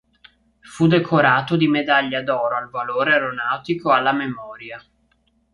Fu 0.61 0.87
decorato 0.87 1.55
di 1.55 1.67
Medaglia 1.67 2.23
d'oro 2.23 2.55
al 2.55 2.71
valore 2.71 3.11
aeronautico 3.13 3.91
alla 3.91 4.11
memoria. 4.13 4.83